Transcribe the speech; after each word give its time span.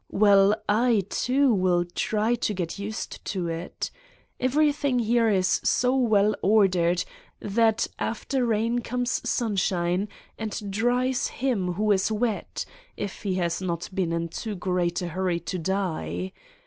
Well, 0.09 0.55
I, 0.67 1.03
too, 1.11 1.53
will 1.53 1.85
try 1.85 2.33
to 2.33 2.53
get 2.55 2.79
used 2.79 3.23
to 3.25 3.47
it. 3.49 3.91
Every 4.39 4.71
thing 4.71 4.97
here 4.97 5.29
is 5.29 5.61
so 5.63 5.95
well 5.95 6.33
ordered 6.41 7.03
that 7.39 7.85
after 7.99 8.43
rain 8.43 8.79
comes 8.79 9.21
sunshine 9.29 10.09
and 10.39 10.71
dries 10.71 11.27
him 11.27 11.73
who 11.73 11.91
is 11.91 12.11
wet, 12.11 12.65
if 12.97 13.21
he 13.21 13.35
has 13.35 13.61
not 13.61 13.89
been 13.93 14.11
in 14.11 14.29
too 14.29 14.55
great 14.55 15.03
a 15.03 15.07
hurry 15.09 15.39
to 15.41 15.59
die. 15.59 16.31